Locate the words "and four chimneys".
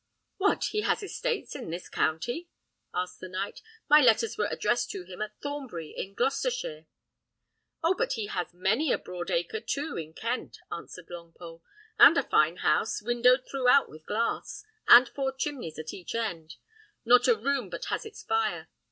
14.87-15.77